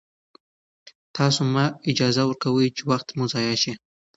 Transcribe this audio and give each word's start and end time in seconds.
تاسو 1.15 1.41
مه 1.53 1.65
اجازه 1.91 2.21
ورکوئ 2.25 2.67
چې 2.77 2.83
وخت 2.91 3.07
مو 3.17 3.25
ضایع 3.33 3.55
شي. 3.63 3.73